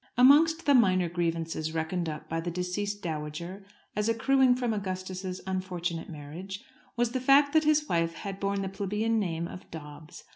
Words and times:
Amongst 0.17 0.65
the 0.65 0.73
minor 0.73 1.07
grievances 1.07 1.75
reckoned 1.75 2.09
up 2.09 2.27
by 2.27 2.39
the 2.41 2.49
deceased 2.49 3.03
dowager 3.03 3.63
as 3.95 4.09
accruing 4.09 4.55
from 4.55 4.73
Augustus's 4.73 5.41
unfortunate 5.45 6.09
marriage 6.09 6.63
was 6.97 7.11
the 7.11 7.21
fact 7.21 7.53
that 7.53 7.65
his 7.65 7.87
wife 7.87 8.15
had 8.15 8.39
borne 8.39 8.63
the 8.63 8.69
plebeian 8.69 9.19
name 9.19 9.47
of 9.47 9.69
Dobbs. 9.69 10.23